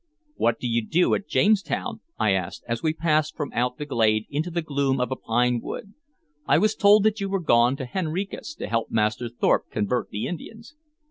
[0.35, 4.25] "What do you do at Jamestown?" I asked, as we passed from out the glade
[4.31, 5.93] into the gloom of a pine wood.
[6.47, 10.25] "I was told that you were gone to Henricus, to help Master Thorpe convert the
[10.25, 10.73] Indians."